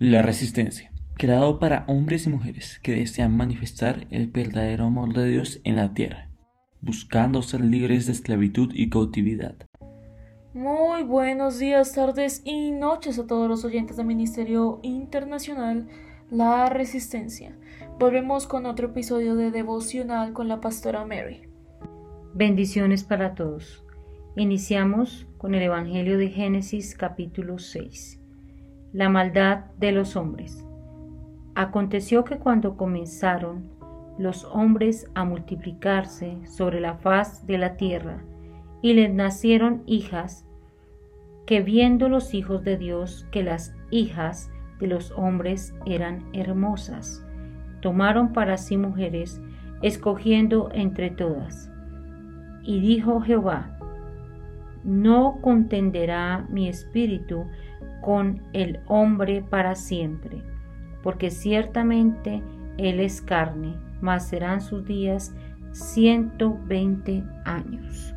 La 0.00 0.22
resistencia, 0.22 0.90
creado 1.16 1.60
para 1.60 1.84
hombres 1.86 2.26
y 2.26 2.28
mujeres 2.28 2.80
que 2.82 2.96
desean 2.96 3.36
manifestar 3.36 4.08
el 4.10 4.26
verdadero 4.26 4.86
amor 4.86 5.14
de 5.14 5.28
Dios 5.28 5.60
en 5.62 5.76
la 5.76 5.94
tierra, 5.94 6.30
buscando 6.80 7.42
ser 7.42 7.60
libres 7.60 8.06
de 8.06 8.12
esclavitud 8.12 8.72
y 8.74 8.90
cautividad. 8.90 9.54
Muy 10.52 11.04
buenos 11.04 11.60
días, 11.60 11.92
tardes 11.92 12.42
y 12.44 12.72
noches 12.72 13.20
a 13.20 13.28
todos 13.28 13.48
los 13.48 13.64
oyentes 13.64 13.96
del 13.96 14.06
Ministerio 14.06 14.80
Internacional 14.82 15.86
La 16.28 16.68
Resistencia. 16.68 17.56
Volvemos 18.00 18.48
con 18.48 18.66
otro 18.66 18.88
episodio 18.88 19.36
de 19.36 19.52
devocional 19.52 20.32
con 20.32 20.48
la 20.48 20.60
pastora 20.60 21.06
Mary. 21.06 21.42
Bendiciones 22.34 23.04
para 23.04 23.36
todos. 23.36 23.84
Iniciamos 24.34 25.28
con 25.38 25.54
el 25.54 25.62
Evangelio 25.62 26.18
de 26.18 26.30
Génesis 26.30 26.96
capítulo 26.96 27.60
6. 27.60 28.23
La 28.94 29.08
maldad 29.08 29.64
de 29.76 29.90
los 29.90 30.14
hombres. 30.14 30.64
Aconteció 31.56 32.22
que 32.22 32.38
cuando 32.38 32.76
comenzaron 32.76 33.68
los 34.18 34.44
hombres 34.44 35.10
a 35.16 35.24
multiplicarse 35.24 36.38
sobre 36.46 36.80
la 36.80 36.94
faz 36.94 37.44
de 37.44 37.58
la 37.58 37.76
tierra, 37.76 38.22
y 38.82 38.94
les 38.94 39.12
nacieron 39.12 39.82
hijas, 39.86 40.46
que 41.44 41.60
viendo 41.60 42.08
los 42.08 42.34
hijos 42.34 42.62
de 42.62 42.76
Dios 42.76 43.26
que 43.32 43.42
las 43.42 43.74
hijas 43.90 44.52
de 44.78 44.86
los 44.86 45.10
hombres 45.16 45.74
eran 45.86 46.28
hermosas, 46.32 47.26
tomaron 47.80 48.32
para 48.32 48.56
sí 48.58 48.76
mujeres, 48.76 49.42
escogiendo 49.82 50.68
entre 50.72 51.10
todas. 51.10 51.68
Y 52.62 52.78
dijo 52.78 53.20
Jehová, 53.22 53.73
no 54.84 55.38
contenderá 55.40 56.46
mi 56.48 56.68
espíritu 56.68 57.46
con 58.02 58.42
el 58.52 58.80
hombre 58.86 59.42
para 59.42 59.74
siempre, 59.74 60.42
porque 61.02 61.30
ciertamente 61.30 62.42
él 62.76 63.00
es 63.00 63.22
carne, 63.22 63.76
mas 64.00 64.28
serán 64.28 64.60
sus 64.60 64.84
días 64.84 65.34
ciento 65.72 66.58
veinte 66.66 67.24
años. 67.44 68.14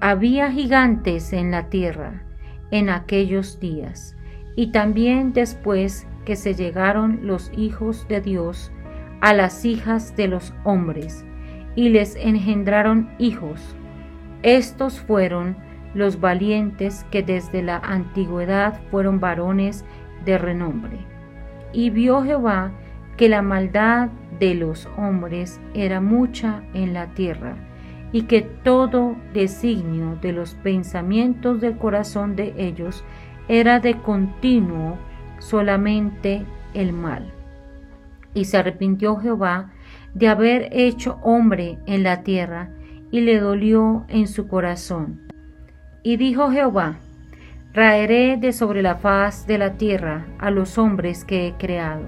Había 0.00 0.52
gigantes 0.52 1.32
en 1.32 1.50
la 1.50 1.68
tierra 1.70 2.22
en 2.70 2.90
aquellos 2.90 3.58
días, 3.58 4.14
y 4.56 4.72
también 4.72 5.32
después 5.32 6.06
que 6.24 6.36
se 6.36 6.54
llegaron 6.54 7.26
los 7.26 7.50
hijos 7.56 8.06
de 8.08 8.20
Dios 8.20 8.70
a 9.20 9.32
las 9.32 9.64
hijas 9.64 10.14
de 10.16 10.28
los 10.28 10.52
hombres, 10.64 11.24
y 11.74 11.88
les 11.88 12.14
engendraron 12.16 13.08
hijos. 13.18 13.74
Estos 14.42 15.00
fueron 15.00 15.56
los 15.94 16.20
valientes 16.20 17.04
que 17.10 17.22
desde 17.22 17.62
la 17.62 17.78
antigüedad 17.78 18.80
fueron 18.90 19.20
varones 19.20 19.84
de 20.24 20.38
renombre. 20.38 20.98
Y 21.72 21.90
vio 21.90 22.22
Jehová 22.22 22.72
que 23.16 23.28
la 23.28 23.42
maldad 23.42 24.08
de 24.38 24.54
los 24.54 24.88
hombres 24.96 25.60
era 25.74 26.00
mucha 26.00 26.62
en 26.72 26.94
la 26.94 27.08
tierra, 27.14 27.56
y 28.12 28.22
que 28.22 28.42
todo 28.42 29.16
designio 29.34 30.16
de 30.22 30.32
los 30.32 30.54
pensamientos 30.54 31.60
del 31.60 31.76
corazón 31.76 32.36
de 32.36 32.54
ellos 32.56 33.04
era 33.48 33.80
de 33.80 33.98
continuo 33.98 34.96
solamente 35.40 36.44
el 36.74 36.92
mal. 36.92 37.32
Y 38.34 38.44
se 38.44 38.58
arrepintió 38.58 39.16
Jehová 39.16 39.72
de 40.14 40.28
haber 40.28 40.68
hecho 40.72 41.18
hombre 41.22 41.78
en 41.86 42.02
la 42.02 42.22
tierra, 42.22 42.70
y 43.10 43.20
le 43.22 43.40
dolió 43.40 44.04
en 44.08 44.26
su 44.26 44.48
corazón 44.48 45.27
y 46.02 46.16
dijo 46.16 46.50
Jehová, 46.50 46.96
Raeré 47.74 48.36
de 48.38 48.52
sobre 48.52 48.82
la 48.82 48.96
faz 48.96 49.46
de 49.46 49.58
la 49.58 49.74
tierra 49.74 50.26
a 50.38 50.50
los 50.50 50.78
hombres 50.78 51.24
que 51.24 51.46
he 51.46 51.52
creado, 51.52 52.04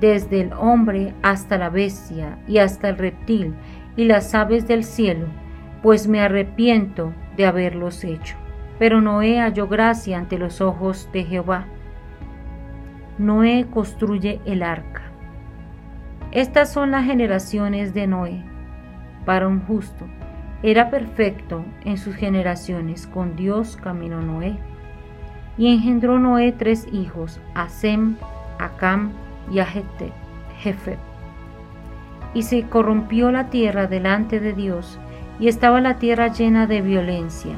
desde 0.00 0.40
el 0.40 0.52
hombre 0.54 1.14
hasta 1.22 1.58
la 1.58 1.68
bestia 1.68 2.38
y 2.48 2.58
hasta 2.58 2.88
el 2.88 2.98
reptil 2.98 3.54
y 3.96 4.06
las 4.06 4.34
aves 4.34 4.66
del 4.66 4.82
cielo, 4.82 5.26
pues 5.82 6.08
me 6.08 6.20
arrepiento 6.20 7.12
de 7.36 7.46
haberlos 7.46 8.02
hecho. 8.02 8.36
Pero 8.78 9.00
Noé 9.00 9.38
halló 9.38 9.68
gracia 9.68 10.18
ante 10.18 10.38
los 10.38 10.60
ojos 10.60 11.08
de 11.12 11.24
Jehová. 11.24 11.66
Noé 13.18 13.66
construye 13.70 14.40
el 14.46 14.62
arca. 14.62 15.02
Estas 16.32 16.72
son 16.72 16.90
las 16.90 17.04
generaciones 17.04 17.94
de 17.94 18.06
Noé, 18.08 18.42
para 19.24 19.46
un 19.46 19.60
justo 19.60 20.06
era 20.62 20.90
perfecto 20.90 21.64
en 21.84 21.98
sus 21.98 22.14
generaciones, 22.14 23.06
con 23.06 23.36
Dios 23.36 23.76
caminó 23.76 24.20
Noé. 24.22 24.56
Y 25.58 25.72
engendró 25.72 26.18
Noé 26.18 26.52
tres 26.52 26.86
hijos, 26.92 27.40
a 27.54 27.68
Sem, 27.68 28.16
a 28.58 28.70
Cam 28.70 29.12
y 29.50 29.58
a 29.58 29.66
Jefe. 29.66 30.98
Y 32.32 32.42
se 32.42 32.62
corrompió 32.62 33.30
la 33.30 33.50
tierra 33.50 33.86
delante 33.86 34.40
de 34.40 34.52
Dios, 34.52 34.98
y 35.38 35.48
estaba 35.48 35.80
la 35.80 35.98
tierra 35.98 36.28
llena 36.28 36.66
de 36.66 36.80
violencia. 36.80 37.56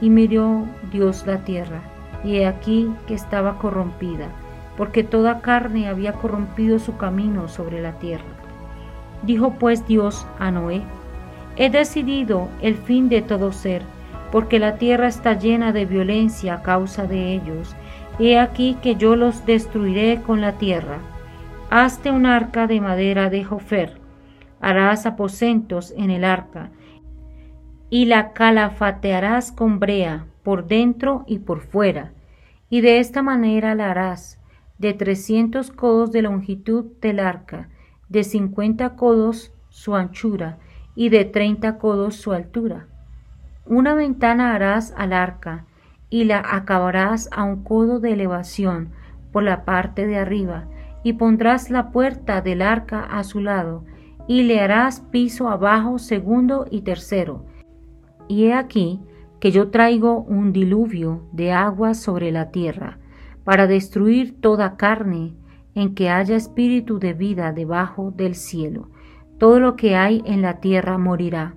Y 0.00 0.10
miró 0.10 0.64
Dios 0.90 1.26
la 1.26 1.38
tierra, 1.38 1.80
y 2.24 2.36
he 2.36 2.46
aquí 2.46 2.90
que 3.06 3.14
estaba 3.14 3.58
corrompida, 3.58 4.28
porque 4.76 5.04
toda 5.04 5.40
carne 5.40 5.88
había 5.88 6.12
corrompido 6.12 6.78
su 6.78 6.96
camino 6.96 7.48
sobre 7.48 7.80
la 7.80 7.92
tierra. 7.92 8.24
Dijo 9.22 9.52
pues 9.52 9.86
Dios 9.86 10.26
a 10.38 10.50
Noé, 10.50 10.82
He 11.56 11.70
decidido 11.70 12.48
el 12.60 12.76
fin 12.76 13.08
de 13.08 13.22
todo 13.22 13.52
ser, 13.52 13.82
porque 14.30 14.58
la 14.58 14.76
tierra 14.76 15.08
está 15.08 15.38
llena 15.38 15.72
de 15.72 15.86
violencia 15.86 16.54
a 16.54 16.62
causa 16.62 17.06
de 17.06 17.32
ellos. 17.32 17.74
He 18.18 18.38
aquí 18.38 18.76
que 18.82 18.96
yo 18.96 19.16
los 19.16 19.46
destruiré 19.46 20.20
con 20.22 20.40
la 20.40 20.52
tierra. 20.52 20.98
Hazte 21.70 22.10
un 22.10 22.26
arca 22.26 22.66
de 22.66 22.80
madera 22.80 23.30
de 23.30 23.44
Jofer. 23.44 23.98
Harás 24.60 25.06
aposentos 25.06 25.92
en 25.96 26.10
el 26.10 26.24
arca, 26.24 26.70
y 27.90 28.06
la 28.06 28.32
calafatearás 28.32 29.52
con 29.52 29.78
brea 29.78 30.26
por 30.42 30.66
dentro 30.66 31.24
y 31.26 31.38
por 31.38 31.60
fuera, 31.60 32.12
y 32.70 32.80
de 32.80 32.98
esta 32.98 33.22
manera 33.22 33.74
la 33.74 33.90
harás, 33.90 34.40
de 34.78 34.92
trescientos 34.92 35.70
codos 35.70 36.12
de 36.12 36.22
longitud 36.22 36.84
del 37.00 37.20
arca, 37.20 37.68
de 38.08 38.24
cincuenta 38.24 38.96
codos 38.96 39.52
su 39.68 39.94
anchura, 39.94 40.58
y 40.96 41.10
de 41.10 41.26
treinta 41.26 41.78
codos 41.78 42.16
su 42.16 42.32
altura. 42.32 42.86
Una 43.66 43.94
ventana 43.94 44.54
harás 44.54 44.92
al 44.96 45.12
arca, 45.12 45.66
y 46.08 46.24
la 46.24 46.42
acabarás 46.44 47.28
a 47.32 47.44
un 47.44 47.62
codo 47.62 48.00
de 48.00 48.12
elevación 48.12 48.90
por 49.32 49.42
la 49.42 49.64
parte 49.64 50.06
de 50.06 50.16
arriba, 50.16 50.64
y 51.02 51.12
pondrás 51.12 51.70
la 51.70 51.90
puerta 51.90 52.40
del 52.40 52.62
arca 52.62 53.00
a 53.00 53.22
su 53.22 53.40
lado, 53.40 53.84
y 54.26 54.42
le 54.44 54.60
harás 54.60 55.00
piso 55.00 55.48
abajo 55.48 55.98
segundo 55.98 56.66
y 56.70 56.80
tercero. 56.80 57.44
Y 58.26 58.46
he 58.46 58.54
aquí 58.54 59.00
que 59.38 59.50
yo 59.52 59.70
traigo 59.70 60.22
un 60.22 60.52
diluvio 60.52 61.22
de 61.32 61.52
agua 61.52 61.94
sobre 61.94 62.32
la 62.32 62.50
tierra, 62.50 62.98
para 63.44 63.66
destruir 63.66 64.40
toda 64.40 64.76
carne 64.76 65.34
en 65.74 65.94
que 65.94 66.08
haya 66.08 66.36
espíritu 66.36 66.98
de 66.98 67.12
vida 67.12 67.52
debajo 67.52 68.10
del 68.10 68.34
cielo 68.34 68.88
todo 69.38 69.60
lo 69.60 69.76
que 69.76 69.96
hay 69.96 70.22
en 70.26 70.42
la 70.42 70.60
tierra 70.60 70.98
morirá. 70.98 71.54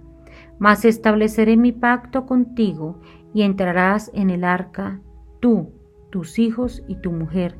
Mas 0.57 0.85
estableceré 0.85 1.57
mi 1.57 1.71
pacto 1.71 2.25
contigo 2.25 2.99
y 3.33 3.43
entrarás 3.43 4.11
en 4.13 4.29
el 4.29 4.43
arca, 4.43 4.99
tú, 5.39 5.71
tus 6.09 6.39
hijos 6.39 6.83
y 6.87 6.95
tu 6.95 7.11
mujer, 7.11 7.55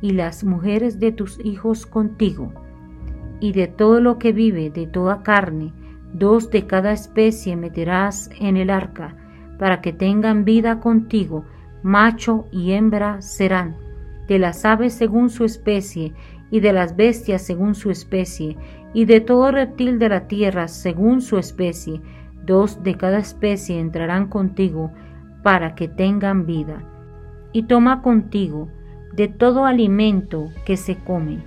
y 0.00 0.10
las 0.10 0.44
mujeres 0.44 0.98
de 0.98 1.12
tus 1.12 1.42
hijos 1.44 1.86
contigo. 1.86 2.52
Y 3.40 3.52
de 3.52 3.68
todo 3.68 4.00
lo 4.00 4.18
que 4.18 4.32
vive, 4.32 4.70
de 4.70 4.86
toda 4.86 5.22
carne, 5.22 5.72
dos 6.12 6.50
de 6.50 6.66
cada 6.66 6.92
especie 6.92 7.56
meterás 7.56 8.30
en 8.38 8.56
el 8.56 8.70
arca, 8.70 9.16
para 9.58 9.80
que 9.80 9.92
tengan 9.92 10.44
vida 10.44 10.80
contigo, 10.80 11.44
macho 11.82 12.46
y 12.50 12.72
hembra 12.72 13.22
serán, 13.22 13.76
de 14.28 14.38
las 14.38 14.64
aves 14.64 14.92
según 14.92 15.30
su 15.30 15.44
especie, 15.44 16.12
y 16.52 16.60
de 16.60 16.74
las 16.74 16.94
bestias 16.94 17.40
según 17.40 17.74
su 17.74 17.90
especie, 17.90 18.58
y 18.92 19.06
de 19.06 19.20
todo 19.20 19.50
reptil 19.50 19.98
de 19.98 20.10
la 20.10 20.28
tierra 20.28 20.68
según 20.68 21.22
su 21.22 21.38
especie, 21.38 22.02
dos 22.44 22.82
de 22.82 22.94
cada 22.94 23.18
especie 23.18 23.80
entrarán 23.80 24.28
contigo 24.28 24.92
para 25.42 25.74
que 25.74 25.88
tengan 25.88 26.44
vida. 26.44 26.84
Y 27.52 27.62
toma 27.62 28.02
contigo 28.02 28.68
de 29.14 29.28
todo 29.28 29.64
alimento 29.64 30.50
que 30.66 30.76
se 30.76 30.96
come, 30.96 31.42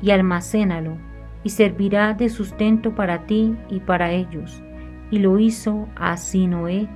y 0.00 0.12
almacénalo, 0.12 0.96
y 1.44 1.50
servirá 1.50 2.14
de 2.14 2.30
sustento 2.30 2.94
para 2.94 3.26
ti 3.26 3.54
y 3.68 3.80
para 3.80 4.12
ellos. 4.12 4.62
Y 5.10 5.18
lo 5.18 5.38
hizo 5.38 5.88
así 5.94 6.46
Noé, 6.46 6.88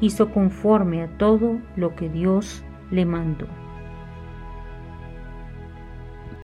hizo 0.00 0.30
conforme 0.30 1.02
a 1.02 1.08
todo 1.18 1.58
lo 1.74 1.96
que 1.96 2.08
Dios 2.08 2.64
le 2.92 3.04
mandó. 3.04 3.46